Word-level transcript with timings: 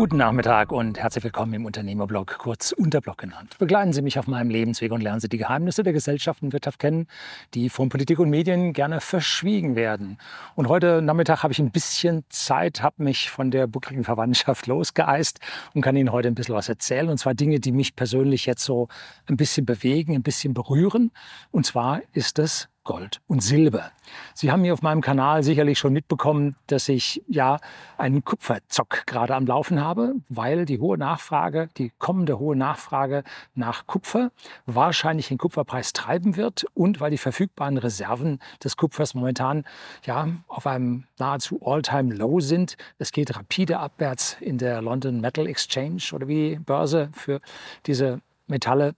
Guten 0.00 0.16
Nachmittag 0.16 0.72
und 0.72 0.98
herzlich 0.98 1.24
willkommen 1.24 1.52
im 1.52 1.66
Unternehmerblog, 1.66 2.38
kurz 2.38 2.72
Unterblog 2.72 3.18
genannt. 3.18 3.56
Begleiten 3.58 3.92
Sie 3.92 4.00
mich 4.00 4.18
auf 4.18 4.26
meinem 4.26 4.48
Lebensweg 4.48 4.92
und 4.92 5.02
lernen 5.02 5.20
Sie 5.20 5.28
die 5.28 5.36
Geheimnisse 5.36 5.82
der 5.82 5.92
Gesellschaft 5.92 6.42
und 6.42 6.54
Wirtschaft 6.54 6.78
kennen, 6.78 7.06
die 7.52 7.68
von 7.68 7.90
Politik 7.90 8.18
und 8.18 8.30
Medien 8.30 8.72
gerne 8.72 9.02
verschwiegen 9.02 9.76
werden. 9.76 10.16
Und 10.54 10.70
heute 10.70 11.02
Nachmittag 11.02 11.42
habe 11.42 11.52
ich 11.52 11.58
ein 11.58 11.70
bisschen 11.70 12.24
Zeit, 12.30 12.80
habe 12.82 13.02
mich 13.02 13.28
von 13.28 13.50
der 13.50 13.66
buckligen 13.66 14.02
Verwandtschaft 14.02 14.66
losgeeist 14.68 15.38
und 15.74 15.82
kann 15.82 15.96
Ihnen 15.96 16.12
heute 16.12 16.28
ein 16.28 16.34
bisschen 16.34 16.54
was 16.54 16.70
erzählen. 16.70 17.10
Und 17.10 17.18
zwar 17.18 17.34
Dinge, 17.34 17.60
die 17.60 17.70
mich 17.70 17.94
persönlich 17.94 18.46
jetzt 18.46 18.64
so 18.64 18.88
ein 19.26 19.36
bisschen 19.36 19.66
bewegen, 19.66 20.14
ein 20.14 20.22
bisschen 20.22 20.54
berühren. 20.54 21.10
Und 21.50 21.66
zwar 21.66 22.00
ist 22.14 22.38
es 22.38 22.69
Gold 22.84 23.20
und 23.26 23.42
Silber. 23.42 23.92
Sie 24.34 24.50
haben 24.50 24.64
hier 24.64 24.72
auf 24.72 24.82
meinem 24.82 25.02
Kanal 25.02 25.42
sicherlich 25.42 25.78
schon 25.78 25.92
mitbekommen, 25.92 26.56
dass 26.66 26.88
ich 26.88 27.22
ja 27.28 27.58
einen 27.98 28.24
Kupferzock 28.24 29.06
gerade 29.06 29.34
am 29.34 29.46
Laufen 29.46 29.80
habe, 29.80 30.14
weil 30.28 30.64
die 30.64 30.80
hohe 30.80 30.96
Nachfrage, 30.96 31.68
die 31.76 31.92
kommende 31.98 32.38
hohe 32.38 32.56
Nachfrage 32.56 33.22
nach 33.54 33.86
Kupfer 33.86 34.30
wahrscheinlich 34.66 35.28
den 35.28 35.38
Kupferpreis 35.38 35.92
treiben 35.92 36.36
wird 36.36 36.64
und 36.74 37.00
weil 37.00 37.10
die 37.10 37.18
verfügbaren 37.18 37.76
Reserven 37.76 38.38
des 38.64 38.76
Kupfers 38.76 39.14
momentan 39.14 39.64
ja 40.04 40.28
auf 40.48 40.66
einem 40.66 41.04
nahezu 41.18 41.60
All-Time 41.62 42.14
Low 42.14 42.40
sind. 42.40 42.76
Es 42.98 43.12
geht 43.12 43.36
rapide 43.36 43.78
abwärts 43.78 44.36
in 44.40 44.56
der 44.56 44.80
London 44.80 45.20
Metal 45.20 45.46
Exchange 45.46 46.02
oder 46.12 46.28
wie 46.28 46.50
die 46.50 46.58
Börse 46.58 47.10
für 47.12 47.40
diese 47.86 48.20
Metalle 48.46 48.94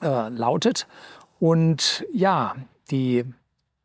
äh, 0.00 0.28
lautet. 0.28 0.86
Und 1.38 2.06
ja, 2.12 2.54
die 2.90 3.24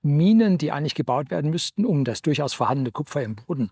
Minen, 0.02 0.58
die 0.58 0.72
eigentlich 0.72 0.96
gebaut 0.96 1.30
werden 1.30 1.52
müssten, 1.52 1.86
um 1.86 2.04
das 2.04 2.22
durchaus 2.22 2.54
vorhandene 2.54 2.92
Kupfer 2.92 3.22
im 3.22 3.36
Boden 3.36 3.72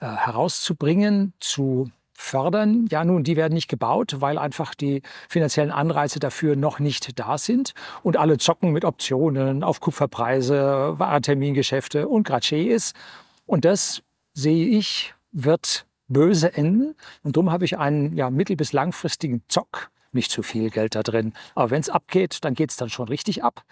äh, 0.00 0.06
herauszubringen, 0.06 1.32
zu 1.38 1.90
fördern. 2.12 2.86
Ja, 2.90 3.04
nun, 3.04 3.24
die 3.24 3.36
werden 3.36 3.54
nicht 3.54 3.68
gebaut, 3.68 4.16
weil 4.18 4.36
einfach 4.36 4.74
die 4.74 5.02
finanziellen 5.28 5.70
Anreize 5.70 6.18
dafür 6.18 6.54
noch 6.54 6.78
nicht 6.78 7.18
da 7.18 7.38
sind. 7.38 7.72
Und 8.02 8.16
alle 8.16 8.36
zocken 8.36 8.72
mit 8.72 8.84
Optionen 8.84 9.64
auf 9.64 9.80
Kupferpreise, 9.80 10.98
Warentermingeschäfte 10.98 12.08
und 12.08 12.24
Gratsche 12.24 12.56
ist. 12.56 12.94
Und 13.46 13.64
das 13.64 14.02
sehe 14.34 14.66
ich, 14.66 15.14
wird 15.32 15.86
böse 16.08 16.52
enden. 16.54 16.94
Und 17.22 17.36
darum 17.36 17.50
habe 17.50 17.64
ich 17.64 17.78
einen 17.78 18.16
ja, 18.16 18.28
mittel- 18.30 18.56
bis 18.56 18.72
langfristigen 18.72 19.42
Zock. 19.48 19.90
Nicht 20.12 20.30
zu 20.30 20.42
viel 20.42 20.70
Geld 20.70 20.96
da 20.96 21.02
drin. 21.02 21.32
Aber 21.54 21.70
wenn 21.70 21.80
es 21.80 21.88
abgeht, 21.88 22.38
dann 22.44 22.54
geht 22.54 22.70
es 22.70 22.76
dann 22.76 22.90
schon 22.90 23.08
richtig 23.08 23.44
ab. 23.44 23.62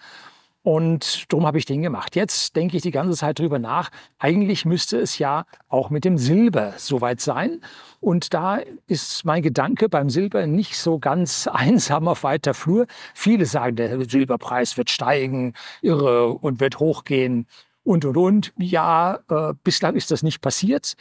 Und 0.61 1.31
darum 1.31 1.45
habe 1.45 1.57
ich 1.57 1.65
den 1.65 1.81
gemacht. 1.81 2.15
Jetzt 2.15 2.55
denke 2.55 2.75
ich 2.75 2.83
die 2.83 2.91
ganze 2.91 3.17
Zeit 3.17 3.39
drüber 3.39 3.59
nach. 3.59 3.89
Eigentlich 4.17 4.65
müsste 4.65 4.99
es 4.99 5.17
ja 5.17 5.45
auch 5.69 5.89
mit 5.89 6.03
dem 6.03 6.17
Silber 6.17 6.73
soweit 6.77 7.21
sein. 7.21 7.61
Und 8.01 8.33
da 8.33 8.59
ist 8.85 9.23
mein 9.23 9.41
Gedanke 9.41 9.87
beim 9.87 10.09
Silber 10.09 10.47
nicht 10.47 10.77
so 10.77 10.99
ganz 10.99 11.47
einsam 11.51 12.07
auf 12.07 12.23
weiter 12.23 12.53
Flur. 12.53 12.87
Viele 13.13 13.45
sagen, 13.45 13.77
der 13.77 14.09
Silberpreis 14.09 14.77
wird 14.77 14.89
steigen, 14.89 15.53
irre 15.81 16.33
und 16.33 16.59
wird 16.59 16.79
hochgehen 16.79 17.47
und, 17.83 18.03
und, 18.03 18.17
und. 18.17 18.53
Ja, 18.57 19.19
äh, 19.29 19.53
bislang 19.63 19.95
ist 19.95 20.11
das 20.11 20.23
nicht 20.23 20.41
passiert. 20.41 20.95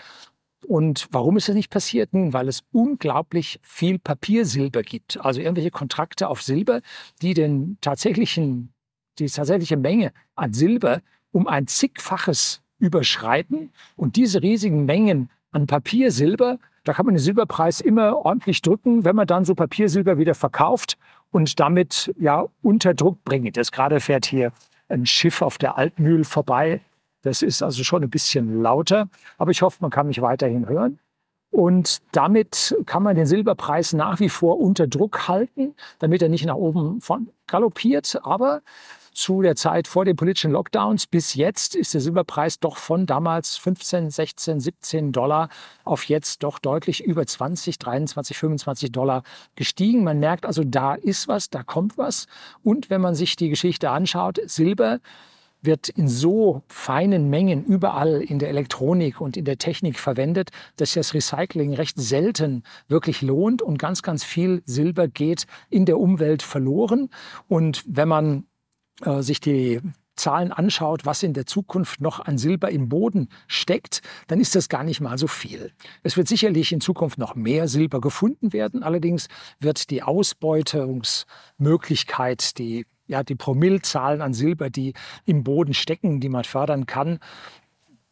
Und 0.67 1.09
warum 1.11 1.37
ist 1.37 1.49
das 1.49 1.55
nicht 1.55 1.71
passiert? 1.71 2.13
Nun, 2.13 2.33
weil 2.33 2.49
es 2.49 2.63
unglaublich 2.73 3.59
viel 3.63 3.99
Papiersilber 3.99 4.83
gibt. 4.83 5.19
Also 5.25 5.41
irgendwelche 5.41 5.71
Kontrakte 5.71 6.29
auf 6.29 6.43
Silber, 6.43 6.81
die 7.23 7.35
den 7.35 7.79
tatsächlichen 7.81 8.73
die 9.19 9.27
tatsächliche 9.27 9.77
Menge 9.77 10.13
an 10.35 10.53
Silber 10.53 11.01
um 11.33 11.47
ein 11.47 11.67
zigfaches 11.67 12.63
überschreiten. 12.79 13.71
Und 13.97 14.17
diese 14.17 14.43
riesigen 14.43 14.85
Mengen 14.85 15.31
an 15.51 15.67
Papiersilber, 15.67 16.59
da 16.85 16.93
kann 16.93 17.07
man 17.07 17.15
den 17.15 17.21
Silberpreis 17.21 17.81
immer 17.81 18.25
ordentlich 18.25 18.63
drücken, 18.63 19.05
wenn 19.05 19.17
man 19.17 19.27
dann 19.27 19.45
so 19.45 19.55
Papiersilber 19.55 20.19
wieder 20.19 20.35
verkauft 20.35 20.97
und 21.31 21.61
damit 21.61 22.15
ja 22.19 22.47
unter 22.63 22.95
Druck 22.95 23.23
bringt. 23.25 23.57
Jetzt 23.57 23.73
gerade 23.73 24.01
fährt 24.01 24.27
hier 24.27 24.53
ein 24.89 25.05
Schiff 25.05 25.43
auf 25.43 25.59
der 25.59 25.77
Altmühl 25.77 26.25
vorbei. 26.25 26.81
Das 27.23 27.43
ist 27.43 27.63
also 27.63 27.85
schon 27.85 28.03
ein 28.03 28.11
bisschen 28.11 28.63
lauter, 28.63 29.09
aber 29.37 29.51
ich 29.51 29.63
hoffe, 29.63 29.79
man 29.81 29.91
kann 29.91 30.07
mich 30.07 30.23
weiterhin 30.23 30.69
hören. 30.69 30.99
Und 31.51 32.03
damit 32.13 32.77
kann 32.87 33.03
man 33.03 33.17
den 33.17 33.27
Silberpreis 33.27 33.93
nach 33.95 34.21
wie 34.21 34.29
vor 34.29 34.61
unter 34.61 34.87
Druck 34.87 35.29
halten, 35.29 35.75
damit 35.99 36.23
er 36.23 36.29
nicht 36.29 36.45
nach 36.45 36.55
oben 36.55 37.01
von 37.01 37.31
galoppiert. 37.47 38.21
Aber 38.23 38.61
zu 39.19 39.43
der 39.43 39.57
Zeit 39.57 39.89
vor 39.89 40.05
den 40.05 40.15
politischen 40.15 40.53
Lockdowns 40.53 41.09
bis 41.09 41.35
jetzt 41.35 41.75
ist 41.75 41.93
der 41.93 42.01
Silberpreis 42.01 42.61
doch 42.61 42.77
von 42.77 43.05
damals 43.05 43.57
15, 43.57 44.11
16, 44.11 44.61
17 44.61 45.13
Dollar 45.13 45.49
auf 45.85 46.05
jetzt 46.05 46.45
doch 46.45 46.61
deutlich 46.61 47.03
über 47.03 47.27
20, 47.27 47.79
23, 47.79 48.39
25 48.39 48.93
Dollar 48.93 49.25
gestiegen. 49.57 50.05
Man 50.05 50.21
merkt 50.21 50.47
also, 50.47 50.63
da 50.65 50.95
ist 50.95 51.27
was, 51.27 51.51
da 51.51 51.65
kommt 51.65 51.99
was. 51.99 52.27
Und 52.63 52.91
wenn 52.91 53.01
man 53.01 53.17
sich 53.17 53.35
die 53.35 53.49
Geschichte 53.49 53.91
anschaut, 53.91 54.39
Silber 54.47 55.01
wird 55.63 55.89
in 55.89 56.07
so 56.07 56.63
feinen 56.69 57.29
Mengen 57.29 57.65
überall 57.65 58.23
in 58.23 58.39
der 58.39 58.51
Elektronik 58.51 59.21
und 59.21 59.37
in 59.37 59.45
der 59.45 59.59
Technik 59.59 59.99
verwendet, 59.99 60.51
dass 60.77 60.95
das 60.95 61.13
Recycling 61.13 61.75
recht 61.75 62.01
selten 62.01 62.63
wirklich 62.87 63.23
lohnt 63.23 63.63
und 63.63 63.81
ganz, 63.81 64.03
ganz 64.03 64.23
viel 64.23 64.63
Silber 64.65 65.09
geht 65.09 65.47
in 65.71 65.87
der 65.87 65.99
Umwelt 65.99 66.43
verloren. 66.43 67.11
Und 67.49 67.83
wenn 67.89 68.07
man 68.07 68.45
äh, 69.03 69.23
sich 69.23 69.41
die 69.41 69.81
Zahlen 70.19 70.53
anschaut, 70.53 71.07
was 71.07 71.23
in 71.23 71.33
der 71.33 71.47
Zukunft 71.47 72.01
noch 72.01 72.19
an 72.21 72.37
Silber 72.39 72.71
im 72.71 72.89
Boden 72.89 73.29
steckt, 73.47 74.03
dann 74.27 74.41
ist 74.41 74.57
das 74.57 74.69
gar 74.69 74.85
nicht 74.85 75.01
mal 75.01 75.17
so 75.17 75.29
viel. 75.29 75.73
Es 76.03 76.17
wird 76.17 76.27
sicherlich 76.29 76.73
in 76.73 76.81
Zukunft 76.81 77.19
noch 77.19 77.35
mehr 77.35 77.69
Silber 77.69 78.01
gefunden 78.01 78.53
werden. 78.53 78.83
Allerdings 78.83 79.29
wird 79.61 79.91
die 79.91 80.03
Ausbeutungsmöglichkeit, 80.03 82.59
die 82.59 82.87
ja, 83.07 83.23
die 83.23 83.37
Promillzahlen 83.37 84.21
an 84.21 84.35
Silber, 84.35 84.69
die 84.69 84.93
im 85.25 85.43
Boden 85.43 85.73
stecken, 85.73 86.21
die 86.21 86.29
man 86.29 86.45
fördern 86.45 86.85
kann, 86.85 87.21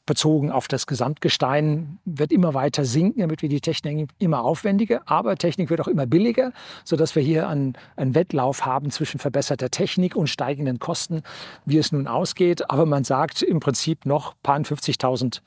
bezogen 0.06 0.50
auf 0.50 0.68
das 0.68 0.86
Gesamtgestein 0.86 1.98
wird 2.04 2.32
immer 2.32 2.54
weiter 2.54 2.84
sinken, 2.84 3.20
damit 3.20 3.42
wir 3.42 3.48
die 3.48 3.60
Technik 3.60 4.08
immer 4.18 4.42
aufwendiger, 4.42 5.02
aber 5.06 5.36
Technik 5.36 5.68
wird 5.68 5.80
auch 5.80 5.88
immer 5.88 6.06
billiger, 6.06 6.52
sodass 6.84 7.14
wir 7.14 7.22
hier 7.22 7.48
einen, 7.48 7.74
einen 7.96 8.14
Wettlauf 8.14 8.64
haben 8.64 8.90
zwischen 8.90 9.18
verbesserter 9.18 9.70
Technik 9.70 10.16
und 10.16 10.28
steigenden 10.28 10.78
Kosten, 10.78 11.22
wie 11.64 11.78
es 11.78 11.92
nun 11.92 12.06
ausgeht. 12.06 12.70
Aber 12.70 12.86
man 12.86 13.04
sagt 13.04 13.42
im 13.42 13.60
Prinzip 13.60 14.06
noch, 14.06 14.34
paar 14.42 14.56
50.000 14.56 15.40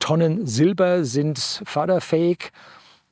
Tonnen 0.00 0.46
Silber 0.46 1.04
sind 1.04 1.62
förderfähig 1.64 2.50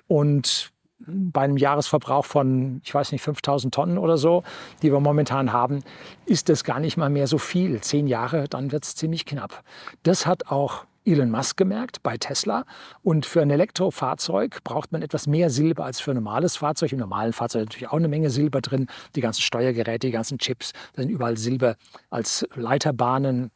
und 0.09 0.73
bei 1.07 1.43
einem 1.43 1.57
Jahresverbrauch 1.57 2.25
von, 2.25 2.81
ich 2.85 2.93
weiß 2.93 3.13
nicht, 3.13 3.23
5000 3.23 3.73
Tonnen 3.73 3.99
oder 3.99 4.19
so, 4.19 4.43
die 4.83 4.93
wir 4.93 5.01
momentan 5.01 5.53
haben, 5.53 5.83
ist 6.27 6.49
das 6.49 6.65
gar 6.65 6.81
nicht 6.81 6.97
mal 6.97 7.09
mehr 7.09 7.27
so 7.27 7.39
viel. 7.39 7.81
Zehn 7.81 8.07
Jahre, 8.07 8.49
dann 8.49 8.73
wird 8.73 8.85
es 8.85 8.97
ziemlich 8.97 9.25
knapp. 9.25 9.63
Das 10.03 10.27
hat 10.27 10.49
auch 10.49 10.85
Elon 11.09 11.31
Musk 11.31 11.57
gemerkt 11.57 12.03
bei 12.03 12.17
Tesla. 12.19 12.65
Und 13.03 13.27
für 13.27 13.41
ein 13.41 13.51
Elektrofahrzeug 13.51 14.63
braucht 14.65 14.93
man 14.93 15.03
etwas 15.03 15.27
mehr 15.27 15.51
Silber 15.51 15.85
als 15.85 16.01
für 16.01 16.13
ein 16.13 16.17
normales 16.17 16.57
Fahrzeug. 16.57 16.93
Im 16.93 16.99
normalen 16.99 17.33
Fahrzeug 17.33 17.63
ist 17.63 17.69
natürlich 17.69 17.89
auch 17.89 17.97
eine 17.97 18.09
Menge 18.09 18.31
Silber 18.31 18.61
drin. 18.61 18.87
Die 19.17 19.21
ganzen 19.21 19.43
Steuergeräte, 19.43 20.07
die 20.07 20.13
ganzen 20.13 20.39
Chips, 20.39 20.73
da 20.95 21.03
sind 21.03 21.11
überall 21.11 21.37
Silber 21.37 21.77
als 22.11 22.47
Leiterbahnen 22.55 23.51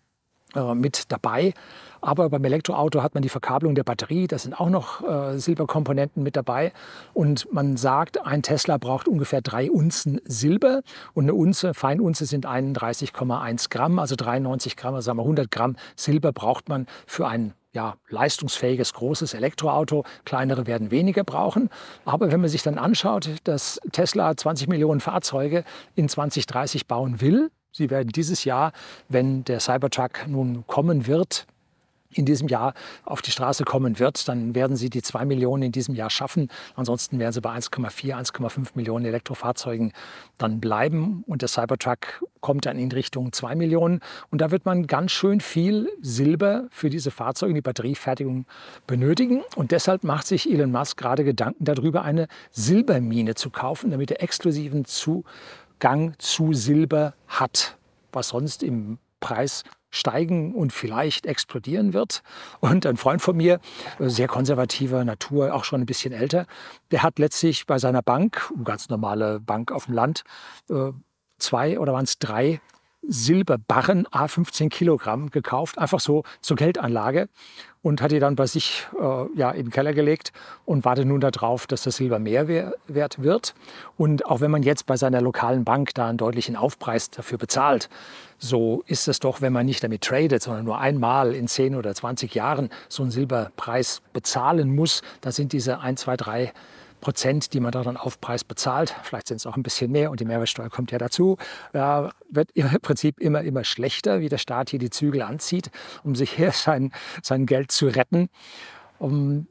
äh, 0.55 0.75
mit 0.75 1.11
dabei. 1.11 1.55
Aber 2.01 2.29
beim 2.31 2.45
Elektroauto 2.45 3.03
hat 3.03 3.15
man 3.15 3.23
die 3.23 3.29
Verkabelung 3.29 3.77
der 3.77 3.85
Batterie, 3.85 4.27
da 4.27 4.37
sind 4.37 4.59
auch 4.59 4.69
noch 4.69 5.09
äh, 5.09 5.39
Silberkomponenten 5.39 6.23
mit 6.23 6.35
dabei. 6.35 6.73
Und 7.15 7.53
man 7.53 7.77
sagt, 7.77 8.27
ein 8.27 8.43
Tesla 8.43 8.77
braucht 8.77 9.07
ungefähr 9.07 9.41
drei 9.41 9.71
Unzen 9.71 10.21
Silber 10.25 10.83
und 11.15 11.25
eine 11.25 11.35
Unze, 11.35 11.75
Feinunze 11.75 12.27
sind 12.27 12.45
31,1 12.45 13.71
Gramm, 13.71 14.01
also 14.01 14.17
93 14.17 14.77
Gramm, 14.77 14.95
also 14.95 15.07
sagen 15.07 15.19
wir 15.19 15.23
100 15.23 15.51
Gramm 15.51 15.77
Silber 15.95 16.33
braucht 16.33 16.69
man 16.69 16.87
für 17.07 17.29
ein 17.29 17.55
ja, 17.73 17.95
leistungsfähiges, 18.09 18.93
großes 18.93 19.35
Elektroauto. 19.35 20.05
Kleinere 20.25 20.67
werden 20.67 20.91
weniger 20.91 21.25
brauchen. 21.25 21.71
Aber 22.05 22.31
wenn 22.31 22.41
man 22.41 22.51
sich 22.51 22.63
dann 22.63 22.79
anschaut, 22.79 23.31
dass 23.45 23.81
Tesla 23.93 24.37
20 24.37 24.69
Millionen 24.69 25.01
Fahrzeuge 25.01 25.65
in 25.95 26.09
2030 26.09 26.87
bauen 26.87 27.21
will, 27.21 27.51
Sie 27.73 27.91
werden 27.91 28.09
dieses 28.09 28.45
Jahr, 28.45 28.73
wenn 29.09 29.45
der 29.45 29.59
Cybertruck 29.61 30.27
nun 30.29 30.67
kommen 30.67 31.07
wird, 31.07 31.47
in 32.15 32.27
diesem 32.27 32.49
Jahr 32.49 32.75
auf 33.05 33.23
die 33.23 33.31
Straße 33.31 33.65
kommen 33.65 33.99
wird, 33.99 34.29
dann 34.29 34.55
werden 34.55 34.77
sie 34.77 34.91
die 34.91 35.03
zwei 35.03 35.25
Millionen 35.25 35.65
in 35.65 35.73
diesem 35.73 35.95
Jahr 35.95 36.11
schaffen. 36.11 36.49
Ansonsten 36.75 37.19
werden 37.19 37.33
sie 37.33 37.41
bei 37.41 37.51
1,4, 37.51 38.15
1,5 38.15 38.69
Millionen 38.75 39.07
Elektrofahrzeugen 39.07 39.93
dann 40.39 40.61
bleiben. 40.61 41.25
Und 41.27 41.43
der 41.43 41.49
Cybertruck 41.49 42.25
kommt 42.41 42.67
dann 42.67 42.79
in 42.79 42.93
Richtung 42.93 43.33
zwei 43.33 43.55
Millionen. 43.55 44.01
Und 44.31 44.41
da 44.41 44.51
wird 44.51 44.67
man 44.67 44.87
ganz 44.87 45.13
schön 45.13 45.41
viel 45.41 45.89
Silber 46.03 46.67
für 46.71 46.91
diese 46.91 47.11
Fahrzeuge, 47.11 47.55
die 47.55 47.63
Batteriefertigung 47.63 48.47
benötigen. 48.87 49.43
Und 49.57 49.71
deshalb 49.71 50.05
macht 50.05 50.27
sich 50.27 50.51
Elon 50.51 50.71
Musk 50.71 50.99
gerade 50.99 51.25
Gedanken 51.25 51.65
darüber, 51.65 52.03
eine 52.03 52.29
Silbermine 52.51 53.35
zu 53.35 53.51
kaufen, 53.51 53.91
damit 53.91 54.11
er 54.11 54.23
exklusiven 54.23 54.85
Zugang 54.85 55.25
Gang 55.83 56.15
zu 56.23 56.53
Silber 56.53 57.15
hat, 57.27 57.77
was 58.13 58.29
sonst 58.29 58.63
im 58.63 58.99
Preis 59.19 59.65
steigen 59.91 60.55
und 60.55 60.73
vielleicht 60.73 61.27
explodieren 61.27 61.93
wird. 61.93 62.23
Und 62.61 62.87
ein 62.87 62.97
Freund 62.97 63.21
von 63.21 63.37
mir, 63.37 63.59
äh, 63.99 64.09
sehr 64.09 64.29
konservativer 64.29 65.05
Natur, 65.05 65.53
auch 65.53 65.65
schon 65.65 65.81
ein 65.81 65.87
bisschen 65.87 66.13
älter, 66.13 66.47
der 66.93 67.03
hat 67.03 67.19
letztlich 67.19 67.67
bei 67.67 67.81
seiner 67.81 68.01
Bank, 68.01 68.53
ganz 68.63 68.91
normale 68.91 69.41
Bank 69.41 69.73
auf 69.73 69.87
dem 69.87 69.95
Land, 69.95 70.23
äh, 70.71 70.93
zwei 71.39 71.81
oder 71.81 71.93
waren 71.93 72.05
es 72.05 72.17
drei 72.21 72.61
Silberbarren, 73.03 74.07
a 74.11 74.29
15 74.29 74.69
Kilogramm, 74.69 75.31
gekauft, 75.31 75.79
einfach 75.79 76.01
so 76.01 76.23
zur 76.41 76.57
Geldanlage 76.57 77.29
und 77.83 78.01
hat 78.01 78.13
die 78.13 78.21
dann 78.21 78.37
bei 78.37 78.47
sich 78.47 78.87
äh, 78.99 79.39
ja, 79.39 79.51
in 79.51 79.67
den 79.67 79.71
Keller 79.71 79.93
gelegt 79.93 80.33
und 80.65 80.85
wartet 80.85 81.07
nun 81.07 81.21
darauf, 81.21 81.67
dass 81.67 81.83
das 81.83 81.97
Silber 81.97 82.19
mehr 82.19 82.49
wert 82.87 83.23
wird. 83.23 83.55
Und 83.97 84.25
auch 84.27 84.41
wenn 84.41 84.53
man 84.53 84.63
jetzt 84.63 84.87
bei 84.87 84.97
seiner 84.97 85.21
lokalen 85.21 85.65
Bank 85.65 85.93
da 85.95 86.09
einen 86.09 86.19
deutlichen 86.19 86.57
Aufpreis 86.57 87.11
dafür 87.11 87.39
bezahlt, 87.39 87.89
so 88.39 88.83
ist 88.87 89.09
es 89.09 89.19
doch, 89.19 89.41
wenn 89.41 89.53
man 89.53 89.67
nicht 89.67 89.83
damit 89.83 90.03
tradet, 90.03 90.43
sondern 90.43 90.65
nur 90.65 90.79
einmal 90.79 91.35
in 91.35 91.49
10 91.49 91.75
oder 91.75 91.95
20 91.95 92.35
Jahren 92.35 92.71
so 92.89 93.03
einen 93.03 93.11
Silberpreis 93.11 94.01
bezahlen 94.13 94.75
muss, 94.75 95.03
da 95.21 95.33
sind 95.33 95.53
diese 95.53 95.81
1, 95.81 96.01
2, 96.01 96.17
3 96.17 96.53
Prozent, 97.03 97.53
die 97.53 97.61
man 97.61 97.73
da 97.73 97.83
dann 97.83 97.99
auf 97.99 98.21
Preis 98.21 98.45
bezahlt, 98.45 98.95
vielleicht 99.03 99.29
sind 99.29 99.37
es 99.37 99.47
auch 99.47 99.57
ein 99.57 99.63
bisschen 99.63 99.93
mehr 99.93 100.11
und 100.11 100.21
die 100.21 100.25
Mehrwertsteuer 100.25 100.71
kommt 100.71 100.91
ja 100.91 100.99
dazu, 100.99 101.37
ja, 101.75 102.11
wird 102.31 102.51
im 102.55 102.71
Prinzip 102.81 103.21
immer, 103.21 103.43
immer 103.43 103.65
schlechter, 103.65 104.21
wie 104.21 104.31
der 104.31 104.39
Staat 104.39 104.71
hier 104.71 104.79
die 104.79 104.89
Zügel 104.89 105.21
anzieht, 105.21 105.71
um 106.03 106.15
sich 106.15 106.33
hier 106.33 106.53
sein, 106.53 106.93
sein 107.23 107.45
Geld 107.45 107.71
zu 107.71 107.89
retten. 107.89 108.31
Um, 108.99 109.49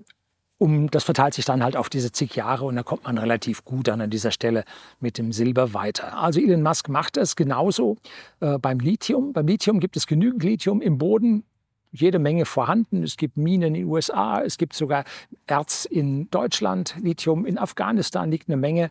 um, 0.58 0.90
das 0.90 1.04
verteilt 1.04 1.34
sich 1.34 1.44
dann 1.44 1.64
halt 1.64 1.76
auf 1.76 1.90
diese 1.90 2.12
zig 2.12 2.36
Jahre 2.36 2.66
und 2.66 2.76
da 2.76 2.84
kommt 2.84 3.04
man 3.04 3.18
relativ 3.18 3.66
gut 3.66 3.88
dann 3.88 4.00
an 4.00 4.10
dieser 4.10 4.32
Stelle 4.32 4.64
mit 5.00 5.18
dem 5.18 5.32
Silber 5.32 5.74
weiter. 5.74 6.18
Also 6.18 6.40
Elon 6.40 6.62
Musk 6.62 6.88
macht 6.88 7.18
es 7.18 7.36
genauso 7.36 7.98
äh, 8.40 8.58
beim 8.60 8.80
Lithium. 8.80 9.34
Beim 9.34 9.48
Lithium 9.48 9.80
gibt 9.80 9.98
es 9.98 10.08
genügend 10.08 10.44
Lithium 10.44 10.82
im 10.82 10.98
Boden 10.98 11.44
jede 11.92 12.20
Menge 12.20 12.46
vorhanden. 12.46 13.04
Es 13.04 13.18
gibt 13.18 13.38
Minen 13.38 13.70
in 13.70 13.74
den 13.74 13.86
USA, 13.86 14.42
es 14.42 14.58
gibt 14.58 14.74
sogar 14.74 15.04
Erz 15.48 15.86
in 15.86 16.30
Deutschland, 16.30 16.96
Lithium 17.02 17.46
in 17.46 17.58
Afghanistan 17.58 18.32
liegt 18.32 18.50
eine 18.50 18.58
Menge. 18.58 18.90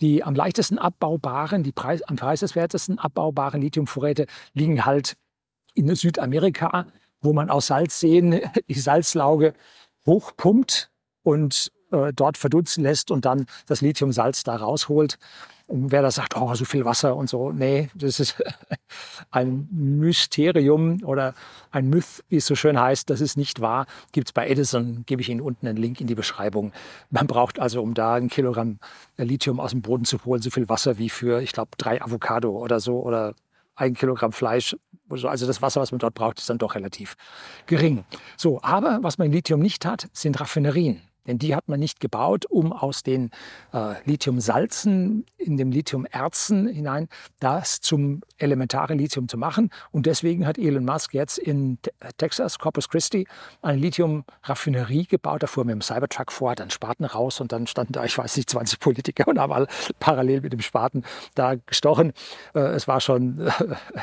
Die 0.00 0.24
am 0.24 0.34
leichtesten 0.34 0.78
abbaubaren, 0.78 1.62
die 1.62 1.72
Preis, 1.72 2.02
am 2.02 2.16
preiswertesten 2.16 2.98
abbaubaren 2.98 3.60
Lithiumvorräte 3.60 4.26
liegen 4.52 4.84
halt 4.84 5.16
in 5.74 5.94
Südamerika, 5.94 6.86
wo 7.20 7.32
man 7.32 7.48
aus 7.48 7.68
Salzseen 7.68 8.40
die 8.68 8.74
Salzlauge 8.74 9.54
hochpumpt 10.04 10.90
und 11.22 11.72
äh, 11.94 12.12
dort 12.12 12.36
verdunsten 12.36 12.82
lässt 12.82 13.10
und 13.10 13.24
dann 13.24 13.46
das 13.66 13.80
Lithiumsalz 13.80 14.44
da 14.44 14.56
rausholt. 14.56 15.18
Und 15.66 15.92
wer 15.92 16.02
da 16.02 16.10
sagt, 16.10 16.36
oh, 16.36 16.54
so 16.54 16.66
viel 16.66 16.84
Wasser 16.84 17.16
und 17.16 17.30
so, 17.30 17.50
nee, 17.50 17.88
das 17.94 18.20
ist 18.20 18.42
ein 19.30 19.66
Mysterium 19.70 21.02
oder 21.04 21.34
ein 21.70 21.88
Myth, 21.88 22.22
wie 22.28 22.36
es 22.36 22.46
so 22.46 22.54
schön 22.54 22.78
heißt, 22.78 23.08
das 23.08 23.22
ist 23.22 23.38
nicht 23.38 23.62
wahr. 23.62 23.86
Gibt 24.12 24.28
es 24.28 24.32
bei 24.32 24.46
Edison, 24.46 25.04
gebe 25.06 25.22
ich 25.22 25.30
Ihnen 25.30 25.40
unten 25.40 25.66
einen 25.66 25.78
Link 25.78 26.02
in 26.02 26.06
die 26.06 26.14
Beschreibung. 26.14 26.72
Man 27.10 27.26
braucht 27.26 27.58
also, 27.58 27.82
um 27.82 27.94
da 27.94 28.14
ein 28.14 28.28
Kilogramm 28.28 28.78
Lithium 29.16 29.58
aus 29.58 29.70
dem 29.70 29.80
Boden 29.80 30.04
zu 30.04 30.22
holen, 30.26 30.42
so 30.42 30.50
viel 30.50 30.68
Wasser 30.68 30.98
wie 30.98 31.08
für, 31.08 31.40
ich 31.40 31.52
glaube, 31.52 31.70
drei 31.78 32.02
Avocado 32.02 32.50
oder 32.50 32.78
so 32.78 33.00
oder 33.00 33.34
ein 33.74 33.94
Kilogramm 33.94 34.32
Fleisch. 34.32 34.76
Also 35.08 35.46
das 35.46 35.62
Wasser, 35.62 35.80
was 35.80 35.92
man 35.92 35.98
dort 35.98 36.14
braucht, 36.14 36.40
ist 36.40 36.50
dann 36.50 36.58
doch 36.58 36.74
relativ 36.74 37.16
gering. 37.66 38.04
So, 38.36 38.60
aber 38.62 38.98
was 39.02 39.16
man 39.16 39.26
in 39.26 39.32
Lithium 39.32 39.60
nicht 39.60 39.86
hat, 39.86 40.08
sind 40.12 40.40
Raffinerien. 40.40 41.00
Denn 41.26 41.38
die 41.38 41.54
hat 41.54 41.68
man 41.68 41.80
nicht 41.80 42.00
gebaut, 42.00 42.46
um 42.46 42.72
aus 42.72 43.02
den 43.02 43.30
äh, 43.72 43.94
Lithiumsalzen 44.04 45.26
in 45.36 45.56
dem 45.56 45.70
Lithiumerzen 45.70 46.68
hinein 46.68 47.08
das 47.40 47.80
zum 47.80 48.22
elementare 48.38 48.94
Lithium 48.94 49.28
zu 49.28 49.36
machen. 49.36 49.70
Und 49.90 50.06
deswegen 50.06 50.46
hat 50.46 50.58
Elon 50.58 50.84
Musk 50.84 51.14
jetzt 51.14 51.38
in 51.38 51.78
Texas, 52.18 52.58
Corpus 52.58 52.88
Christi, 52.88 53.26
eine 53.62 53.78
Lithium-Raffinerie 53.78 55.06
gebaut. 55.06 55.42
Da 55.42 55.46
fuhr 55.46 55.64
mit 55.64 55.74
dem 55.74 55.82
Cybertruck 55.82 56.32
vor, 56.32 56.54
dann 56.54 56.70
Spaten 56.70 57.04
raus 57.04 57.40
und 57.40 57.52
dann 57.52 57.66
standen 57.66 57.92
da, 57.92 58.04
ich 58.04 58.16
weiß 58.16 58.36
nicht, 58.36 58.50
20 58.50 58.80
Politiker 58.80 59.28
und 59.28 59.38
haben 59.38 59.52
alle 59.52 59.66
parallel 60.00 60.40
mit 60.40 60.52
dem 60.52 60.60
Spaten 60.60 61.04
da 61.34 61.54
gestochen. 61.54 62.12
Äh, 62.54 62.60
es 62.60 62.88
war 62.88 63.00
schon 63.00 63.40
äh, 63.40 63.50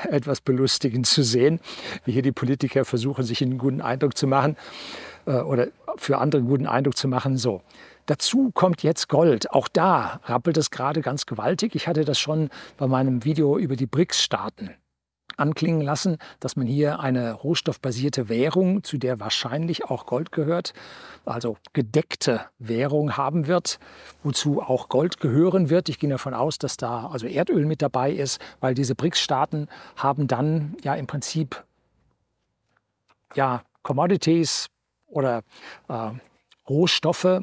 etwas 0.09 0.41
belustigend 0.41 1.07
zu 1.07 1.23
sehen, 1.23 1.59
wie 2.05 2.11
hier 2.11 2.21
die 2.21 2.31
Politiker 2.31 2.85
versuchen, 2.85 3.23
sich 3.23 3.41
einen 3.41 3.57
guten 3.57 3.81
Eindruck 3.81 4.17
zu 4.17 4.27
machen 4.27 4.55
äh, 4.55 5.10
oder 5.25 5.67
für 5.97 6.17
andere 6.17 6.41
einen 6.41 6.49
guten 6.49 6.67
Eindruck 6.67 6.97
zu 6.97 7.07
machen. 7.07 7.37
So. 7.37 7.61
Dazu 8.05 8.51
kommt 8.53 8.83
jetzt 8.83 9.09
Gold. 9.09 9.51
Auch 9.51 9.67
da 9.67 10.19
rappelt 10.25 10.57
es 10.57 10.71
gerade 10.71 11.01
ganz 11.01 11.25
gewaltig. 11.25 11.75
Ich 11.75 11.87
hatte 11.87 12.03
das 12.03 12.19
schon 12.19 12.49
bei 12.77 12.87
meinem 12.87 13.23
Video 13.23 13.57
über 13.57 13.75
die 13.75 13.85
BRICS-Staaten 13.85 14.71
anklingen 15.37 15.81
lassen, 15.81 16.17
dass 16.39 16.55
man 16.55 16.67
hier 16.67 16.99
eine 16.99 17.33
rohstoffbasierte 17.33 18.29
Währung, 18.29 18.83
zu 18.83 18.97
der 18.97 19.19
wahrscheinlich 19.19 19.85
auch 19.85 20.05
Gold 20.05 20.31
gehört, 20.31 20.73
also 21.25 21.57
gedeckte 21.73 22.41
Währung 22.59 23.17
haben 23.17 23.47
wird, 23.47 23.79
wozu 24.23 24.61
auch 24.61 24.89
Gold 24.89 25.19
gehören 25.19 25.69
wird. 25.69 25.89
Ich 25.89 25.99
gehe 25.99 26.09
davon 26.09 26.33
aus, 26.33 26.57
dass 26.57 26.77
da 26.77 27.07
also 27.07 27.27
Erdöl 27.27 27.65
mit 27.65 27.81
dabei 27.81 28.11
ist, 28.11 28.39
weil 28.59 28.73
diese 28.73 28.95
BRICS-Staaten 28.95 29.67
haben 29.95 30.27
dann 30.27 30.75
ja 30.83 30.95
im 30.95 31.07
Prinzip 31.07 31.63
ja 33.35 33.63
Commodities, 33.83 34.67
oder 35.11 35.43
äh, 35.87 36.09
Rohstoffe, 36.67 37.41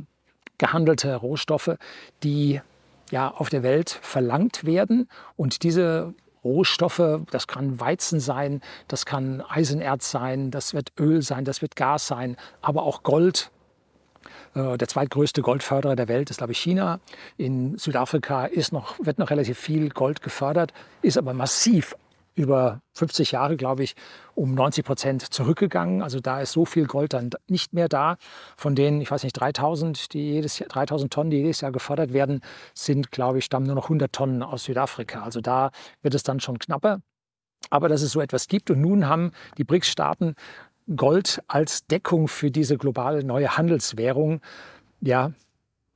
gehandelte 0.59 1.15
Rohstoffe, 1.15 1.77
die 2.23 2.61
ja 3.11 3.31
auf 3.31 3.49
der 3.49 3.63
Welt 3.63 3.91
verlangt 4.03 4.65
werden. 4.65 5.09
Und 5.37 5.63
diese 5.63 6.15
Rohstoffe, 6.45 7.21
das 7.31 7.47
kann 7.47 7.81
Weizen 7.81 8.21
sein, 8.21 8.61
das 8.87 9.07
kann 9.07 9.43
Eisenerz 9.49 10.11
sein, 10.11 10.51
das 10.51 10.75
wird 10.75 10.93
Öl 10.99 11.23
sein, 11.23 11.45
das 11.45 11.63
wird 11.63 11.77
Gas 11.77 12.07
sein, 12.07 12.37
aber 12.61 12.83
auch 12.83 13.03
Gold. 13.03 13.51
Äh, 14.55 14.77
der 14.77 14.89
zweitgrößte 14.89 15.43
Goldförderer 15.43 15.97
der 15.97 16.09
Welt 16.09 16.31
ist, 16.31 16.39
glaube 16.39 16.53
ich, 16.53 16.59
China. 16.59 17.01
In 17.37 17.77
Südafrika 17.79 18.47
ist 18.47 18.73
noch, 18.73 18.99
wird 18.99 19.19
noch 19.19 19.31
relativ 19.31 19.59
viel 19.59 19.91
Gold 19.91 20.23
gefördert, 20.23 20.73
ist 21.03 21.19
aber 21.19 21.35
massiv 21.35 21.95
über 22.39 22.81
50 22.95 23.33
Jahre, 23.33 23.57
glaube 23.57 23.83
ich, 23.83 23.95
um 24.35 24.55
90 24.55 24.85
Prozent 24.85 25.23
zurückgegangen. 25.35 26.03
Also 26.03 26.21
da 26.21 26.41
ist 26.41 26.53
so 26.53 26.65
viel 26.65 26.87
Gold 26.87 27.13
dann 27.13 27.31
nicht 27.49 27.75
mehr 27.75 27.89
da. 27.89 28.17
Von 28.57 28.75
den, 28.75 29.01
ich 29.01 29.11
weiß 29.11 29.25
nicht, 29.25 29.33
3000, 29.33 30.13
die 30.13 30.33
jedes 30.33 30.59
Jahr, 30.59 30.69
3000 30.69 31.13
Tonnen, 31.13 31.31
die 31.31 31.39
jedes 31.39 31.61
Jahr 31.61 31.73
gefördert 31.73 32.13
werden, 32.13 32.41
sind, 32.75 33.11
glaube 33.11 33.39
ich, 33.39 33.45
stammen 33.45 33.67
nur 33.67 33.75
noch 33.75 33.87
100 33.87 34.13
Tonnen 34.13 34.43
aus 34.43 34.65
Südafrika. 34.65 35.23
Also 35.23 35.41
da 35.41 35.71
wird 36.01 36.15
es 36.15 36.23
dann 36.23 36.41
schon 36.41 36.59
knapper. 36.59 37.01
Aber 37.71 37.89
dass 37.89 38.03
es 38.03 38.13
so 38.13 38.21
etwas 38.21 38.47
gibt. 38.47 38.71
Und 38.71 38.81
nun 38.81 39.09
haben 39.09 39.33
die 39.59 39.65
BRICS-Staaten 39.65 40.35
Gold 40.97 41.43
als 41.49 41.87
Deckung 41.87 42.29
für 42.29 42.51
diese 42.51 42.79
globale 42.79 43.25
neue 43.25 43.59
Handelswährung 43.59 44.41
ja, 45.01 45.33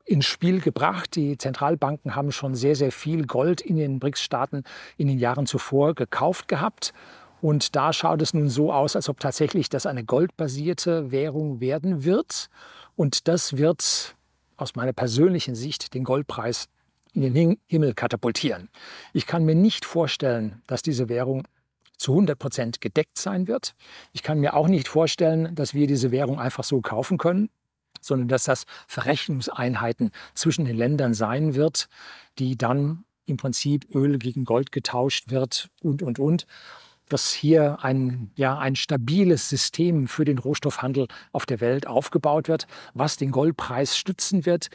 ins 0.05 0.27
Spiel 0.27 0.61
gebracht. 0.61 1.17
Die 1.17 1.39
Zentralbanken 1.39 2.15
haben 2.15 2.33
schon 2.33 2.55
sehr, 2.55 2.77
sehr 2.77 2.93
viel 2.93 3.27
Gold 3.27 3.61
in 3.61 3.77
den 3.77 3.99
BRICS-Staaten 4.01 4.65
in 4.97 5.09
den 5.09 5.19
Jahren 5.19 5.47
zuvor 5.47 5.95
gekauft 5.95 6.49
gehabt. 6.49 6.93
Und 7.41 7.75
da 7.75 7.93
schaut 7.93 8.23
es 8.23 8.35
nun 8.35 8.49
so 8.49 8.73
aus, 8.73 8.95
als 8.95 9.09
ob 9.09 9.19
tatsächlich 9.19 9.69
das 9.69 9.87
eine 9.87 10.05
goldbasierte 10.05 11.11
Währung 11.11 11.61
werden 11.61 12.05
wird. 12.05 12.49
Und 12.95 13.27
das 13.27 13.57
wird 13.57 14.17
aus 14.57 14.77
meiner 14.77 14.93
persönlichen 14.93 15.55
Sicht 15.55 15.95
den 15.95 16.05
Goldpreis 16.05 16.69
in 17.15 17.35
den 17.35 17.59
Himmel 17.67 17.95
katapultieren. 17.95 18.69
Ich 19.13 19.27
kann 19.27 19.45
mir 19.45 19.55
nicht 19.55 19.85
vorstellen, 19.85 20.63
dass 20.67 20.83
diese 20.83 21.09
Währung 21.09 21.47
zu 21.99 22.13
100 22.13 22.39
Prozent 22.39 22.81
gedeckt 22.81 23.19
sein 23.19 23.49
wird. 23.49 23.75
Ich 24.13 24.23
kann 24.23 24.41
mir 24.41 24.55
auch 24.55 24.69
nicht 24.69 24.89
vorstellen, 24.89 25.55
dass 25.55 25.75
wir 25.75 25.87
diese 25.87 26.11
Währung 26.11 26.39
einfach 26.39 26.65
so 26.65 26.81
kaufen 26.81 27.19
können 27.19 27.51
sondern 28.03 28.29
dass 28.29 28.45
das 28.45 28.67
Verrechnungseinheiten 28.87 30.11
zwischen 30.35 30.67
den 30.67 30.77
Ländern 30.77 31.15
sein 31.15 31.55
wird, 31.55 31.89
die 32.39 32.57
dann 32.57 33.05
im 33.25 33.37
Prinzip 33.39 33.87
Öl 33.95 34.19
gegen 34.19 34.45
Gold 34.45 34.73
getauscht 34.73 35.31
wird 35.31 35.71
und, 35.83 36.03
und, 36.03 36.19
und. 36.19 36.47
Dass 37.09 37.33
hier 37.33 37.79
ein, 37.83 38.31
ja, 38.37 38.59
ein 38.59 38.77
stabiles 38.77 39.49
System 39.49 40.07
für 40.07 40.25
den 40.25 40.39
Rohstoffhandel 40.39 41.09
auf 41.33 41.47
der 41.47 41.61
Welt 41.61 41.87
aufgebaut 41.87 42.49
wird, 42.49 42.67
was 42.95 43.17
den 43.17 43.31
Goldpreis 43.31 43.97
stützen 43.97 44.47
wird, 44.47 44.69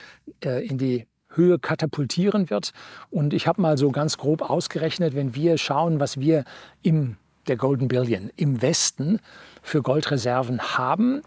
äh, 0.44 0.66
in 0.66 0.78
die 0.78 1.08
Höhe 1.30 1.60
katapultieren 1.60 2.50
wird. 2.50 2.72
Und 3.10 3.34
ich 3.34 3.48
habe 3.48 3.62
mal 3.62 3.78
so 3.78 3.92
ganz 3.92 4.18
grob 4.18 4.42
ausgerechnet, 4.42 5.16
wenn 5.16 5.36
wir 5.36 5.58
schauen, 5.58 6.00
was 6.00 6.20
wir 6.20 6.44
im 6.82 7.18
der 7.48 7.58
Golden 7.58 7.88
Billion 7.88 8.30
im 8.36 8.62
Westen 8.62 9.20
für 9.62 9.82
Goldreserven 9.82 10.78
haben, 10.78 11.22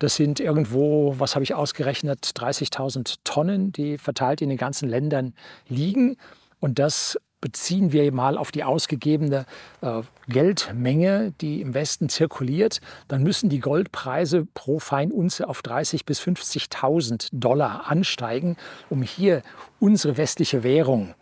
das 0.00 0.16
sind 0.16 0.40
irgendwo, 0.40 1.14
was 1.18 1.36
habe 1.36 1.44
ich 1.44 1.54
ausgerechnet, 1.54 2.24
30.000 2.34 3.16
Tonnen, 3.22 3.70
die 3.70 3.98
verteilt 3.98 4.40
in 4.40 4.48
den 4.48 4.58
ganzen 4.58 4.88
Ländern 4.88 5.34
liegen. 5.68 6.16
Und 6.58 6.78
das 6.78 7.18
beziehen 7.40 7.92
wir 7.92 8.10
mal 8.12 8.36
auf 8.36 8.50
die 8.50 8.64
ausgegebene 8.64 9.44
äh, 9.82 10.02
Geldmenge, 10.28 11.32
die 11.40 11.60
im 11.60 11.74
Westen 11.74 12.08
zirkuliert, 12.08 12.80
dann 13.08 13.22
müssen 13.22 13.48
die 13.48 13.60
Goldpreise 13.60 14.46
pro 14.54 14.78
Feinunze 14.78 15.48
auf 15.48 15.60
30.000 15.60 16.04
bis 16.04 16.20
50.000 16.20 17.28
Dollar 17.32 17.90
ansteigen, 17.90 18.56
um 18.88 19.02
hier 19.02 19.42
unsere 19.78 20.16
westliche 20.16 20.62
Währung 20.62 21.14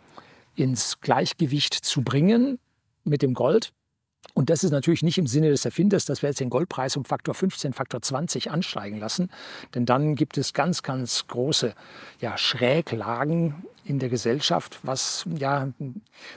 ins 0.55 0.99
Gleichgewicht 1.01 1.73
zu 1.73 2.01
bringen 2.01 2.59
mit 3.03 3.21
dem 3.21 3.33
Gold. 3.33 3.73
Und 4.33 4.49
das 4.49 4.63
ist 4.63 4.71
natürlich 4.71 5.03
nicht 5.03 5.17
im 5.17 5.27
Sinne 5.27 5.49
des 5.49 5.65
Erfinders, 5.65 6.05
dass 6.05 6.21
wir 6.21 6.29
jetzt 6.29 6.39
den 6.39 6.49
Goldpreis 6.49 6.97
um 6.97 7.05
Faktor 7.05 7.33
15, 7.33 7.73
Faktor 7.73 8.01
20 8.01 8.51
ansteigen 8.51 8.99
lassen. 8.99 9.29
Denn 9.75 9.85
dann 9.85 10.15
gibt 10.15 10.37
es 10.37 10.53
ganz, 10.53 10.83
ganz 10.83 11.27
große 11.27 11.73
ja, 12.19 12.37
Schräglagen 12.37 13.63
in 13.85 13.99
der 13.99 14.09
Gesellschaft, 14.09 14.79
was 14.83 15.25
ja 15.37 15.69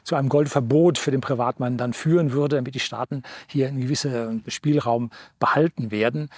zu 0.04 0.14
einem 0.14 0.28
Goldverbot 0.28 0.98
für 0.98 1.10
den 1.10 1.20
Privatmann 1.20 1.76
dann 1.76 1.92
führen 1.92 2.32
würde, 2.32 2.56
damit 2.56 2.74
die 2.74 2.80
Staaten 2.80 3.22
hier 3.46 3.68
einen 3.68 3.80
gewissen 3.80 4.42
Spielraum 4.48 5.10
behalten 5.38 5.90
werden. 5.90 6.30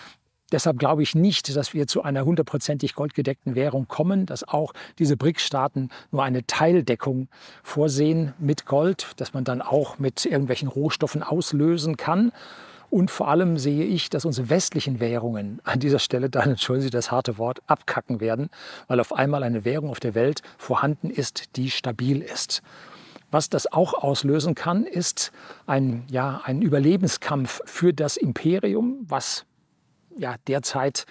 Deshalb 0.55 0.79
glaube 0.79 1.03
ich 1.03 1.17
nicht, 1.17 1.57
dass 1.57 1.75
wir 1.75 1.89
zu 1.89 2.05
einer 2.05 2.25
hundertprozentig 2.25 2.95
goldgedeckten 2.95 3.57
Währung 3.57 3.89
kommen, 3.89 4.25
dass 4.25 4.47
auch 4.47 4.73
diese 5.01 5.17
BRICS-Staaten 5.17 5.89
nur 6.13 6.23
eine 6.23 6.47
Teildeckung 6.47 7.27
vorsehen 7.65 8.35
mit 8.39 8.65
Gold, 8.65 9.15
dass 9.17 9.35
man 9.35 9.43
dann 9.43 9.61
auch 9.61 9.99
mit 9.99 10.25
irgendwelchen 10.25 10.69
Rohstoffen 10.69 11.25
auslösen 11.25 11.97
kann. 11.97 12.31
Und 12.89 13.11
vor 13.11 13.27
allem 13.27 13.59
sehe 13.59 13.85
ich, 13.85 14.11
dass 14.11 14.25
unsere 14.25 14.49
westlichen 14.49 15.01
Währungen 15.01 15.61
an 15.65 15.81
dieser 15.81 15.99
Stelle 15.99 16.31
dann, 16.31 16.51
entschuldigen 16.51 16.85
Sie 16.85 16.91
das 16.91 17.11
harte 17.11 17.37
Wort, 17.37 17.61
abkacken 17.67 18.21
werden, 18.21 18.49
weil 18.87 19.01
auf 19.01 19.13
einmal 19.13 19.43
eine 19.43 19.65
Währung 19.65 19.91
auf 19.91 19.99
der 19.99 20.15
Welt 20.15 20.43
vorhanden 20.57 21.11
ist, 21.11 21.57
die 21.57 21.69
stabil 21.69 22.23
ist. 22.23 22.63
Was 23.33 23.49
das 23.51 23.73
auch 23.73 23.95
auslösen 23.95 24.55
kann, 24.55 24.85
ist 24.85 25.33
ein, 25.67 26.05
ja, 26.09 26.43
ein 26.45 26.63
Überlebenskampf 26.63 27.61
für 27.65 27.93
das 27.93 28.17
Imperium, 28.17 28.99
was 29.09 29.47
ja, 30.18 30.37
derzeit 30.47 31.06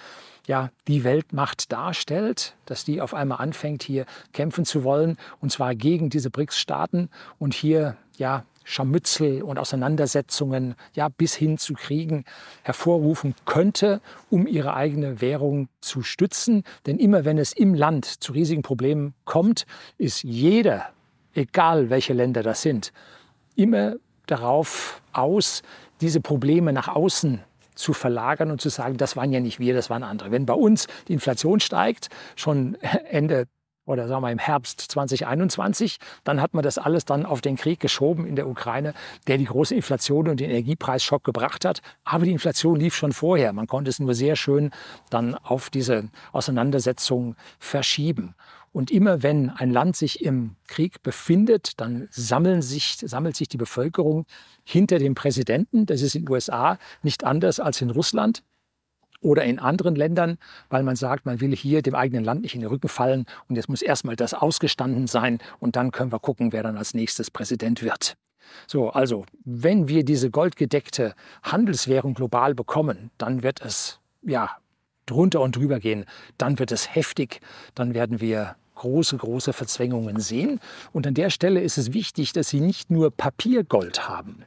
ja, 0.47 0.71
die 0.87 1.03
Weltmacht 1.03 1.71
darstellt, 1.71 2.55
dass 2.65 2.83
die 2.83 3.01
auf 3.01 3.13
einmal 3.13 3.39
anfängt, 3.39 3.83
hier 3.83 4.05
kämpfen 4.33 4.65
zu 4.65 4.83
wollen, 4.83 5.17
und 5.39 5.51
zwar 5.51 5.73
gegen 5.73 6.09
diese 6.09 6.29
BRICS-Staaten 6.29 7.09
und 7.39 7.53
hier 7.53 7.95
ja, 8.17 8.43
Scharmützel 8.65 9.41
und 9.41 9.59
Auseinandersetzungen 9.59 10.75
ja, 10.93 11.09
bis 11.09 11.33
hin 11.33 11.57
zu 11.57 11.73
Kriegen 11.73 12.23
hervorrufen 12.63 13.35
könnte, 13.45 14.01
um 14.29 14.47
ihre 14.47 14.73
eigene 14.73 15.21
Währung 15.21 15.67
zu 15.81 16.01
stützen. 16.01 16.63
Denn 16.85 16.97
immer 16.97 17.25
wenn 17.25 17.37
es 17.37 17.53
im 17.53 17.73
Land 17.73 18.05
zu 18.05 18.31
riesigen 18.31 18.61
Problemen 18.61 19.13
kommt, 19.25 19.65
ist 19.97 20.23
jeder, 20.23 20.89
egal 21.33 21.89
welche 21.89 22.13
Länder 22.13 22.43
das 22.43 22.61
sind, 22.61 22.93
immer 23.55 23.95
darauf 24.25 25.01
aus, 25.11 25.61
diese 26.01 26.21
Probleme 26.21 26.73
nach 26.73 26.87
außen 26.87 27.41
zu 27.75 27.93
verlagern 27.93 28.51
und 28.51 28.61
zu 28.61 28.69
sagen, 28.69 28.97
das 28.97 29.15
waren 29.15 29.31
ja 29.31 29.39
nicht 29.39 29.59
wir, 29.59 29.73
das 29.73 29.89
waren 29.89 30.03
andere. 30.03 30.31
Wenn 30.31 30.45
bei 30.45 30.53
uns 30.53 30.87
die 31.07 31.13
Inflation 31.13 31.59
steigt, 31.59 32.09
schon 32.35 32.75
Ende 33.09 33.47
oder 33.85 34.07
sagen 34.07 34.23
wir 34.23 34.31
im 34.31 34.39
Herbst 34.39 34.79
2021, 34.79 35.97
dann 36.23 36.41
hat 36.41 36.53
man 36.53 36.63
das 36.63 36.77
alles 36.77 37.05
dann 37.05 37.25
auf 37.25 37.41
den 37.41 37.57
Krieg 37.57 37.79
geschoben 37.79 38.25
in 38.25 38.35
der 38.35 38.47
Ukraine, 38.47 38.93
der 39.27 39.37
die 39.37 39.45
große 39.45 39.75
Inflation 39.75 40.29
und 40.29 40.39
den 40.39 40.49
Energiepreisschock 40.49 41.23
gebracht 41.23 41.65
hat. 41.65 41.81
Aber 42.05 42.25
die 42.25 42.31
Inflation 42.31 42.79
lief 42.79 42.95
schon 42.95 43.11
vorher. 43.11 43.51
Man 43.51 43.67
konnte 43.67 43.89
es 43.89 43.99
nur 43.99 44.13
sehr 44.13 44.35
schön 44.35 44.71
dann 45.09 45.35
auf 45.35 45.69
diese 45.69 46.09
Auseinandersetzung 46.31 47.35
verschieben. 47.59 48.35
Und 48.71 48.89
immer 48.89 49.21
wenn 49.21 49.51
ein 49.51 49.69
Land 49.69 49.95
sich 49.95 50.23
im 50.23 50.55
Krieg 50.67 51.03
befindet, 51.03 51.79
dann 51.79 52.07
sammeln 52.09 52.63
sich, 52.63 52.97
sammelt 52.99 53.35
sich 53.35 53.47
die 53.47 53.57
Bevölkerung 53.57 54.25
hinter 54.63 54.99
dem 54.99 55.15
Präsidenten. 55.15 55.85
Das 55.85 56.01
ist 56.01 56.15
in 56.15 56.25
den 56.25 56.31
USA 56.31 56.77
nicht 57.01 57.23
anders 57.23 57.59
als 57.59 57.81
in 57.81 57.89
Russland 57.89 58.43
oder 59.23 59.43
in 59.43 59.59
anderen 59.59 59.95
Ländern, 59.95 60.37
weil 60.69 60.83
man 60.83 60.95
sagt, 60.95 61.25
man 61.25 61.39
will 61.39 61.55
hier 61.55 61.81
dem 61.81 61.95
eigenen 61.95 62.23
Land 62.23 62.41
nicht 62.41 62.55
in 62.55 62.61
den 62.61 62.69
Rücken 62.69 62.89
fallen 62.89 63.25
und 63.47 63.55
jetzt 63.55 63.69
muss 63.69 63.81
erstmal 63.81 64.15
das 64.15 64.33
ausgestanden 64.33 65.07
sein 65.07 65.39
und 65.59 65.75
dann 65.75 65.91
können 65.91 66.11
wir 66.11 66.19
gucken, 66.19 66.51
wer 66.51 66.63
dann 66.63 66.77
als 66.77 66.93
nächstes 66.93 67.31
Präsident 67.31 67.81
wird. 67.81 68.15
So, 68.67 68.89
also, 68.89 69.25
wenn 69.45 69.87
wir 69.87 70.03
diese 70.03 70.29
goldgedeckte 70.29 71.15
Handelswährung 71.41 72.13
global 72.13 72.53
bekommen, 72.53 73.09
dann 73.17 73.41
wird 73.41 73.61
es 73.61 73.99
ja 74.21 74.49
drunter 75.05 75.41
und 75.41 75.55
drüber 75.55 75.79
gehen, 75.79 76.05
dann 76.37 76.59
wird 76.59 76.71
es 76.71 76.93
heftig, 76.93 77.39
dann 77.75 77.93
werden 77.93 78.21
wir 78.21 78.55
große, 78.75 79.17
große 79.17 79.53
Verzwängungen 79.53 80.19
sehen. 80.19 80.59
Und 80.91 81.07
an 81.07 81.13
der 81.13 81.29
Stelle 81.29 81.61
ist 81.61 81.77
es 81.77 81.93
wichtig, 81.93 82.33
dass 82.33 82.49
Sie 82.49 82.59
nicht 82.59 82.89
nur 82.89 83.11
Papiergold 83.11 84.07
haben, 84.07 84.43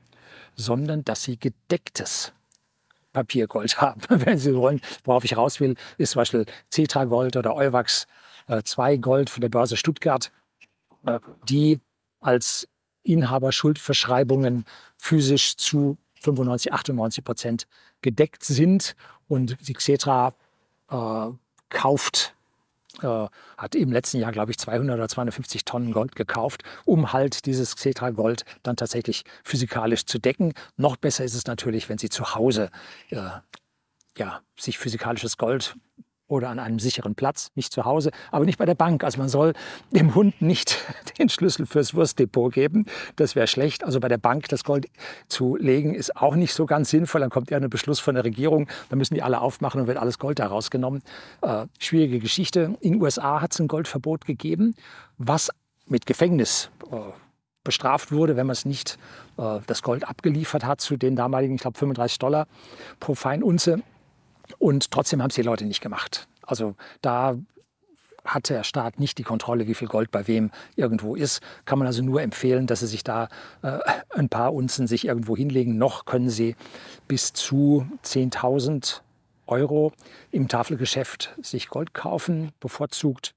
sondern 0.55 1.05
dass 1.05 1.23
Sie 1.23 1.39
gedecktes 1.39 2.33
Papiergold 3.13 3.81
haben. 3.81 4.01
Wenn 4.09 4.39
Sie 4.39 4.55
wollen, 4.55 4.81
worauf 5.05 5.25
ich 5.25 5.37
raus 5.37 5.61
will, 5.61 5.77
ist 5.99 6.13
zum 6.13 6.21
Beispiel 6.21 6.47
Cetra 6.73 7.05
Gold 7.05 7.37
oder 7.37 7.55
Euwax 7.55 8.07
2 8.65 8.93
äh, 8.93 8.99
Gold 8.99 9.31
von 9.31 9.41
der 9.41 9.49
Börse 9.49 9.77
Stuttgart, 9.77 10.31
äh, 11.07 11.19
die 11.49 11.81
als 12.21 12.69
Inhaberschuldverschreibungen 13.03 14.65
physisch 14.97 15.57
zu 15.57 15.97
95, 16.21 16.73
98 16.73 17.25
Prozent 17.25 17.67
gedeckt 18.03 18.45
sind 18.45 18.97
und 19.29 19.57
die 19.67 19.75
Xetra 19.75 20.35
äh, 20.91 21.29
kauft 21.69 22.36
äh, 23.03 23.27
hat 23.57 23.75
im 23.75 23.93
letzten 23.93 24.19
Jahr, 24.19 24.33
glaube 24.33 24.51
ich, 24.51 24.59
200 24.59 24.97
oder 24.97 25.09
250 25.09 25.65
Tonnen 25.65 25.93
Gold 25.93 26.17
gekauft, 26.17 26.63
um 26.85 27.13
halt 27.13 27.47
dieses 27.47 27.77
Xetra 27.77 28.11
Gold 28.11 28.45
dann 28.63 28.77
tatsächlich 28.77 29.25
physikalisch 29.45 30.07
zu 30.07 30.19
decken. 30.19 30.53
Noch 30.77 30.97
besser 30.97 31.25
ist 31.25 31.35
es 31.35 31.47
natürlich, 31.47 31.89
wenn 31.89 31.99
Sie 31.99 32.09
zu 32.09 32.35
Hause 32.35 32.71
äh, 33.11 33.29
ja, 34.19 34.41
sich 34.59 34.79
physikalisches 34.79 35.37
Gold 35.37 35.77
oder 36.29 36.49
an 36.49 36.59
einem 36.59 36.79
sicheren 36.79 37.15
Platz, 37.15 37.51
nicht 37.55 37.73
zu 37.73 37.85
Hause, 37.85 38.11
aber 38.31 38.45
nicht 38.45 38.59
bei 38.59 38.67
der 38.67 38.75
Bank. 38.75 39.05
Also 39.05 39.19
man 39.19 39.29
soll 39.29 39.53
dem 39.91 40.15
Hund 40.15 40.41
nicht 40.43 40.79
den 41.19 41.29
Schlüssel 41.29 41.67
fürs 41.67 41.95
Wurstdepot 41.95 42.53
geben. 42.53 42.87
Das 43.17 43.37
wäre 43.37 43.47
schlecht. 43.47 43.85
Also 43.85 44.01
bei 44.01 44.09
der 44.09 44.19
Bank 44.19 44.49
das 44.49 44.65
Gold 44.65 44.89
zu 45.29 45.57
legen 45.57 45.95
ist 45.95 46.17
auch 46.17 46.35
nicht 46.35 46.55
so 46.55 46.67
ganz 46.67 46.91
sinnvoll. 46.91 47.21
Dann 47.21 47.31
kommt 47.31 47.51
ja 47.51 47.59
ein 47.59 47.71
Beschluss 47.71 48.01
von 48.01 48.15
der 48.15 48.25
Regierung, 48.25 48.69
dann 48.89 48.99
müssen 48.99 49.15
die 49.15 49.23
alle 49.23 49.41
aufmachen 49.41 49.81
und 49.81 49.87
wird 49.87 49.99
alles 49.99 50.19
Gold 50.19 50.39
da 50.39 50.47
rausgenommen. 50.47 51.03
Äh, 51.43 51.67
schwierige 51.79 52.19
Geschichte. 52.19 52.77
In 52.81 52.95
den 52.95 53.03
USA 53.03 53.41
hat 53.41 53.53
es 53.53 53.61
ein 53.61 53.69
Goldverbot 53.69 54.25
gegeben, 54.25 54.75
was 55.19 55.51
mit 55.87 56.07
Gefängnis 56.07 56.71
äh, 56.91 56.97
bestraft 57.67 58.13
wurde, 58.13 58.37
wenn 58.37 58.47
man 58.47 58.53
es 58.53 58.65
nicht 58.65 58.99
äh, 59.39 59.59
das 59.67 59.83
Gold 59.83 60.09
abgeliefert 60.09 60.65
hat 60.65 60.81
zu 60.81 60.97
den 60.97 61.17
damaligen, 61.17 61.57
ich 61.57 61.61
glaube, 61.61 61.79
35 61.79 62.19
Dollar 62.19 62.47
pro 63.01 63.15
Feinunze. 63.15 63.83
Und 64.59 64.91
trotzdem 64.91 65.23
haben 65.23 65.31
es 65.31 65.37
die 65.37 65.43
Leute 65.43 65.65
nicht 65.65 65.81
gemacht. 65.81 66.29
Also 66.43 66.75
da 67.03 67.37
hat 68.25 68.49
der 68.49 68.65
Staat 68.65 68.99
nicht 68.99 69.19
die 69.19 69.23
Kontrolle, 69.23 69.67
wie 69.67 69.75
viel 69.75 69.89
Gold 69.89 70.11
bei 70.11 70.27
wem 70.27 70.51
irgendwo 70.75 71.15
ist. 71.15 71.41
Kann 71.65 71.79
man 71.79 71.87
also 71.87 72.03
nur 72.03 72.23
empfehlen, 72.23 72.67
dass 72.67 72.81
Sie 72.81 72.87
sich 72.87 73.05
da 73.05 73.29
äh, 73.63 73.79
ein 74.11 74.29
paar 74.29 74.53
Unzen 74.53 74.87
sich 74.87 75.07
irgendwo 75.07 75.37
hinlegen. 75.37 75.79
Noch 75.79 76.05
können 76.05 76.31
Sie 76.31 76.57
bis 77.09 77.33
zu 77.33 77.87
10.000 78.05 79.01
Euro 79.47 79.93
im 80.33 80.49
Tafelgeschäft 80.49 81.35
sich 81.41 81.69
Gold 81.69 81.95
kaufen, 81.95 82.51
bevorzugt 82.59 83.33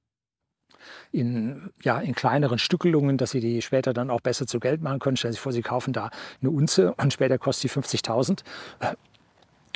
in, 1.12 1.72
ja, 1.84 2.00
in 2.00 2.16
kleineren 2.16 2.58
Stückelungen, 2.58 3.18
dass 3.18 3.32
Sie 3.32 3.40
die 3.42 3.62
später 3.62 3.94
dann 3.94 4.10
auch 4.10 4.22
besser 4.22 4.48
zu 4.48 4.60
Geld 4.60 4.82
machen 4.82 5.00
können. 5.00 5.18
Stellen 5.18 5.34
Sie 5.34 5.38
sich 5.38 5.42
vor, 5.42 5.52
Sie 5.52 5.62
kaufen 5.62 5.94
da 5.94 6.10
eine 6.42 6.50
Unze 6.50 6.94
und 6.96 7.14
später 7.14 7.38
kostet 7.38 7.72
die 7.72 7.80
50.000 7.80 8.40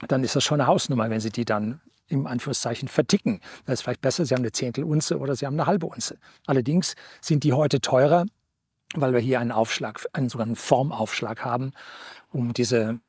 dann 0.08 0.24
ist 0.24 0.36
das 0.36 0.44
schon 0.44 0.60
eine 0.60 0.68
Hausnummer, 0.68 1.10
wenn 1.10 1.20
Sie 1.20 1.30
die 1.30 1.46
dann 1.46 1.82
im 2.08 2.28
Anführungszeichen 2.28 2.88
verticken. 2.88 3.40
Das 3.66 3.76
ist 3.76 3.82
vielleicht 3.84 4.02
besser, 4.02 4.26
Sie 4.26 4.34
haben 4.34 4.42
eine 4.42 4.52
Zehntelunze 4.52 5.18
oder 5.18 5.36
Sie 5.36 5.46
haben 5.46 5.56
eine 5.56 5.68
halbe 5.68 5.86
Unze. 5.86 6.18
Allerdings 6.46 6.96
sind 7.22 7.44
die 7.44 7.54
heute 7.54 7.82
teurer, 7.82 8.26
weil 8.96 9.14
wir 9.14 9.20
hier 9.20 9.40
einen 9.40 9.52
Aufschlag, 9.52 10.06
einen 10.14 10.30
sogenannten 10.30 10.56
Formaufschlag 10.56 11.44
haben, 11.44 11.72
um 12.32 12.54
diese 12.54 13.00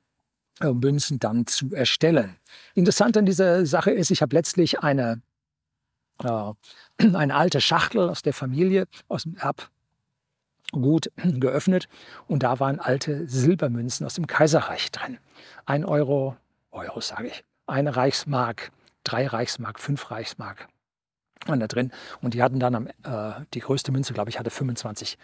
äh, 0.60 0.72
Münzen 0.72 1.18
dann 1.18 1.46
zu 1.46 1.74
erstellen. 1.74 2.36
Interessant 2.74 3.16
an 3.16 3.26
dieser 3.26 3.66
Sache 3.66 3.90
ist, 3.90 4.10
ich 4.10 4.22
habe 4.22 4.34
letztlich 4.34 4.80
eine, 4.80 5.20
äh, 6.22 6.52
eine 6.98 7.34
alte 7.34 7.60
Schachtel 7.60 8.08
aus 8.08 8.22
der 8.22 8.32
Familie, 8.32 8.86
aus 9.08 9.24
dem 9.24 9.36
Erbgut 9.36 11.10
geöffnet 11.16 11.88
und 12.26 12.42
da 12.42 12.60
waren 12.60 12.78
alte 12.78 13.28
Silbermünzen 13.28 14.06
aus 14.06 14.14
dem 14.14 14.26
Kaiserreich 14.26 14.90
drin. 14.92 15.18
Ein 15.66 15.84
Euro, 15.84 16.36
Euro, 16.74 17.00
sage 17.00 17.28
ich. 17.28 17.44
Eine 17.66 17.96
Reichsmark, 17.96 18.70
drei 19.04 19.26
Reichsmark, 19.26 19.80
fünf 19.80 20.10
Reichsmark 20.10 20.68
waren 21.46 21.60
da 21.60 21.66
drin. 21.66 21.90
Und 22.20 22.34
die 22.34 22.42
hatten 22.42 22.58
dann 22.58 22.74
am, 22.74 22.86
äh, 22.86 23.44
die 23.54 23.60
größte 23.60 23.92
Münze, 23.92 24.12
glaube 24.12 24.30
ich, 24.30 24.38
hatte 24.38 24.50
25 24.50 25.18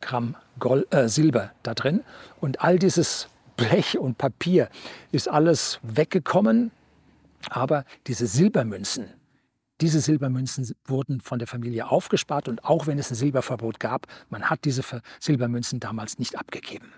Gramm 0.00 0.36
Gold, 0.58 0.92
äh, 0.92 1.08
Silber 1.08 1.52
da 1.62 1.74
drin. 1.74 2.02
Und 2.40 2.60
all 2.60 2.78
dieses 2.78 3.28
Blech 3.56 3.98
und 3.98 4.18
Papier 4.18 4.68
ist 5.12 5.28
alles 5.28 5.78
weggekommen. 5.82 6.70
Aber 7.50 7.84
diese 8.06 8.26
Silbermünzen, 8.26 9.08
diese 9.80 10.00
Silbermünzen 10.00 10.70
wurden 10.84 11.20
von 11.20 11.38
der 11.38 11.48
Familie 11.48 11.90
aufgespart 11.90 12.48
und 12.48 12.64
auch 12.64 12.86
wenn 12.86 12.98
es 12.98 13.10
ein 13.10 13.16
Silberverbot 13.16 13.80
gab, 13.80 14.06
man 14.30 14.48
hat 14.48 14.64
diese 14.64 14.82
Silbermünzen 15.18 15.80
damals 15.80 16.18
nicht 16.18 16.38
abgegeben. 16.38 16.92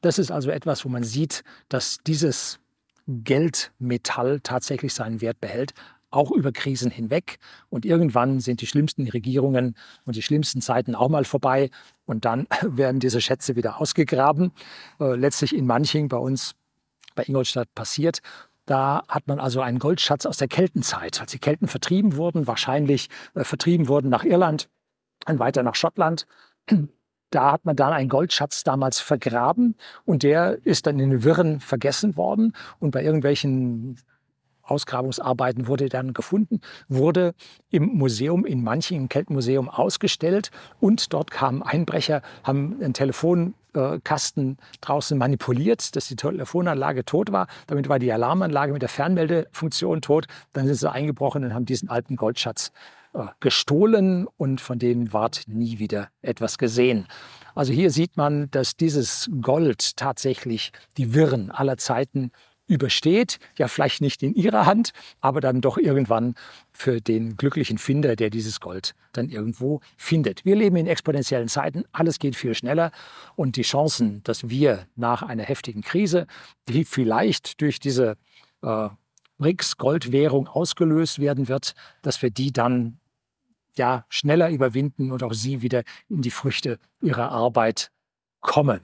Das 0.00 0.18
ist 0.18 0.32
also 0.32 0.50
etwas, 0.50 0.84
wo 0.84 0.88
man 0.88 1.04
sieht, 1.04 1.44
dass 1.68 1.98
dieses 2.04 2.58
Geldmetall 3.06 4.40
tatsächlich 4.40 4.94
seinen 4.94 5.20
Wert 5.20 5.40
behält. 5.40 5.74
auch 6.10 6.30
über 6.30 6.52
Krisen 6.52 6.90
hinweg. 6.90 7.38
Und 7.68 7.84
irgendwann 7.84 8.40
sind 8.40 8.62
die 8.62 8.66
schlimmsten 8.66 9.06
Regierungen 9.08 9.76
und 10.04 10.16
die 10.16 10.22
schlimmsten 10.22 10.62
Zeiten 10.62 10.94
auch 10.94 11.08
mal 11.08 11.24
vorbei. 11.24 11.68
Und 12.06 12.24
dann 12.24 12.46
werden 12.62 13.00
diese 13.00 13.20
Schätze 13.20 13.56
wieder 13.56 13.80
ausgegraben. 13.80 14.52
Äh, 15.00 15.16
letztlich 15.16 15.54
in 15.54 15.66
Manching 15.66 16.08
bei 16.08 16.16
uns 16.16 16.54
bei 17.16 17.24
Ingolstadt 17.24 17.74
passiert. 17.74 18.20
Da 18.66 19.04
hat 19.08 19.28
man 19.28 19.40
also 19.40 19.60
einen 19.60 19.78
Goldschatz 19.78 20.26
aus 20.26 20.38
der 20.38 20.48
Keltenzeit, 20.48 21.20
als 21.20 21.32
die 21.32 21.38
Kelten 21.38 21.68
vertrieben 21.68 22.16
wurden, 22.16 22.46
wahrscheinlich 22.46 23.08
äh, 23.34 23.44
vertrieben 23.44 23.88
wurden 23.88 24.08
nach 24.08 24.24
Irland, 24.24 24.68
dann 25.24 25.38
weiter 25.38 25.62
nach 25.62 25.74
Schottland. 25.74 26.26
Da 27.30 27.52
hat 27.52 27.64
man 27.64 27.76
dann 27.76 27.92
einen 27.92 28.08
Goldschatz 28.08 28.62
damals 28.64 29.00
vergraben 29.00 29.74
und 30.04 30.22
der 30.22 30.58
ist 30.64 30.86
dann 30.86 30.98
in 30.98 31.10
den 31.10 31.24
Wirren 31.24 31.60
vergessen 31.60 32.16
worden 32.16 32.52
und 32.78 32.92
bei 32.92 33.02
irgendwelchen 33.02 33.98
Ausgrabungsarbeiten 34.66 35.66
wurde 35.68 35.88
dann 35.88 36.12
gefunden, 36.12 36.60
wurde 36.88 37.34
im 37.70 37.84
Museum 37.84 38.44
in 38.44 38.62
Manching, 38.62 39.02
im 39.02 39.08
Keltenmuseum 39.08 39.68
ausgestellt 39.68 40.50
und 40.80 41.12
dort 41.12 41.30
kamen 41.30 41.62
Einbrecher, 41.62 42.22
haben 42.42 42.76
einen 42.80 42.92
Telefonkasten 42.92 44.58
draußen 44.80 45.16
manipuliert, 45.16 45.94
dass 45.96 46.08
die 46.08 46.16
Telefonanlage 46.16 47.04
tot 47.04 47.32
war. 47.32 47.46
Damit 47.66 47.88
war 47.88 47.98
die 47.98 48.12
Alarmanlage 48.12 48.72
mit 48.72 48.82
der 48.82 48.88
Fernmeldefunktion 48.88 50.02
tot. 50.02 50.26
Dann 50.52 50.66
sind 50.66 50.76
sie 50.76 50.90
eingebrochen 50.90 51.44
und 51.44 51.54
haben 51.54 51.64
diesen 51.64 51.88
alten 51.88 52.16
Goldschatz 52.16 52.68
äh, 52.68 53.05
gestohlen 53.40 54.26
und 54.36 54.60
von 54.60 54.78
denen 54.78 55.12
ward 55.12 55.42
nie 55.46 55.78
wieder 55.78 56.08
etwas 56.22 56.58
gesehen. 56.58 57.06
Also 57.54 57.72
hier 57.72 57.90
sieht 57.90 58.16
man, 58.16 58.50
dass 58.50 58.76
dieses 58.76 59.30
Gold 59.40 59.96
tatsächlich 59.96 60.72
die 60.96 61.14
Wirren 61.14 61.50
aller 61.50 61.78
Zeiten 61.78 62.30
übersteht, 62.68 63.38
ja 63.56 63.68
vielleicht 63.68 64.00
nicht 64.00 64.22
in 64.22 64.34
ihrer 64.34 64.66
Hand, 64.66 64.90
aber 65.20 65.40
dann 65.40 65.60
doch 65.60 65.78
irgendwann 65.78 66.34
für 66.72 67.00
den 67.00 67.36
glücklichen 67.36 67.78
Finder, 67.78 68.16
der 68.16 68.28
dieses 68.28 68.60
Gold 68.60 68.94
dann 69.12 69.28
irgendwo 69.28 69.80
findet. 69.96 70.44
Wir 70.44 70.56
leben 70.56 70.76
in 70.76 70.86
exponentiellen 70.86 71.48
Zeiten, 71.48 71.84
alles 71.92 72.18
geht 72.18 72.34
viel 72.34 72.54
schneller 72.54 72.90
und 73.36 73.56
die 73.56 73.62
Chancen, 73.62 74.22
dass 74.24 74.48
wir 74.48 74.86
nach 74.96 75.22
einer 75.22 75.44
heftigen 75.44 75.82
Krise, 75.82 76.26
die 76.68 76.84
vielleicht 76.84 77.60
durch 77.60 77.78
diese 77.78 78.16
äh, 78.62 78.88
BRICS-Goldwährung 79.38 80.48
ausgelöst 80.48 81.20
werden 81.20 81.48
wird, 81.48 81.74
dass 82.02 82.20
wir 82.22 82.30
die 82.30 82.52
dann 82.52 82.98
ja 83.78 84.04
schneller 84.08 84.50
überwinden 84.50 85.12
und 85.12 85.22
auch 85.22 85.32
sie 85.32 85.62
wieder 85.62 85.82
in 86.08 86.22
die 86.22 86.30
Früchte 86.30 86.78
ihrer 87.00 87.30
Arbeit 87.30 87.90
kommen. 88.40 88.80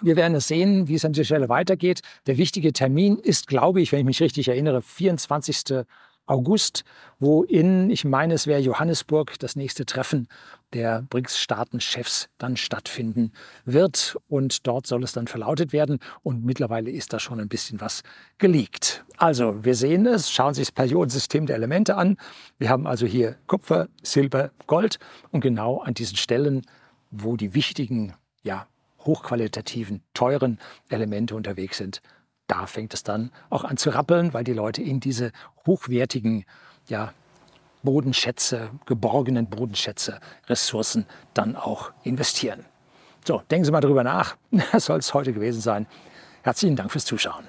Wir 0.00 0.16
werden 0.16 0.34
es 0.34 0.48
sehen, 0.48 0.88
wie 0.88 0.94
es 0.94 1.04
an 1.04 1.12
dieser 1.12 1.24
Stelle 1.24 1.48
weitergeht. 1.48 2.02
Der 2.26 2.36
wichtige 2.36 2.72
Termin 2.72 3.18
ist, 3.18 3.46
glaube 3.46 3.80
ich, 3.80 3.92
wenn 3.92 4.00
ich 4.00 4.04
mich 4.04 4.20
richtig 4.20 4.48
erinnere, 4.48 4.82
24. 4.82 5.84
August, 6.26 6.84
wo 7.18 7.42
in, 7.42 7.90
ich 7.90 8.04
meine, 8.04 8.34
es 8.34 8.46
wäre 8.46 8.60
Johannesburg, 8.60 9.38
das 9.38 9.56
nächste 9.56 9.86
Treffen 9.86 10.28
der 10.72 11.02
BRICS-Staatenchefs 11.10 12.28
dann 12.38 12.56
stattfinden 12.56 13.32
wird. 13.64 14.16
Und 14.28 14.66
dort 14.66 14.86
soll 14.86 15.02
es 15.04 15.12
dann 15.12 15.26
verlautet 15.26 15.72
werden. 15.72 15.98
Und 16.22 16.44
mittlerweile 16.44 16.90
ist 16.90 17.12
da 17.12 17.18
schon 17.18 17.40
ein 17.40 17.48
bisschen 17.48 17.80
was 17.80 18.02
geleakt. 18.38 19.04
Also, 19.16 19.64
wir 19.64 19.74
sehen 19.74 20.06
es, 20.06 20.30
schauen 20.30 20.54
Sie 20.54 20.62
das 20.62 20.72
Periodensystem 20.72 21.46
der 21.46 21.56
Elemente 21.56 21.96
an. 21.96 22.16
Wir 22.58 22.68
haben 22.68 22.86
also 22.86 23.06
hier 23.06 23.36
Kupfer, 23.46 23.88
Silber, 24.02 24.50
Gold. 24.66 24.98
Und 25.30 25.40
genau 25.40 25.78
an 25.80 25.94
diesen 25.94 26.16
Stellen, 26.16 26.62
wo 27.10 27.36
die 27.36 27.54
wichtigen 27.54 28.14
ja, 28.42 28.66
hochqualitativen, 29.00 30.02
teuren 30.14 30.58
Elemente 30.88 31.34
unterwegs 31.34 31.78
sind, 31.78 32.00
da 32.52 32.66
fängt 32.66 32.92
es 32.92 33.02
dann 33.02 33.30
auch 33.48 33.64
an 33.64 33.78
zu 33.78 33.88
rappeln, 33.90 34.34
weil 34.34 34.44
die 34.44 34.52
Leute 34.52 34.82
in 34.82 35.00
diese 35.00 35.32
hochwertigen 35.66 36.44
ja, 36.86 37.14
Bodenschätze, 37.82 38.68
geborgenen 38.84 39.46
Bodenschätze, 39.46 40.20
Ressourcen 40.48 41.06
dann 41.32 41.56
auch 41.56 41.92
investieren. 42.02 42.66
So, 43.24 43.40
denken 43.50 43.64
Sie 43.64 43.72
mal 43.72 43.80
darüber 43.80 44.04
nach. 44.04 44.36
Das 44.72 44.84
soll 44.84 44.98
es 44.98 45.14
heute 45.14 45.32
gewesen 45.32 45.62
sein. 45.62 45.86
Herzlichen 46.42 46.76
Dank 46.76 46.92
fürs 46.92 47.06
Zuschauen. 47.06 47.44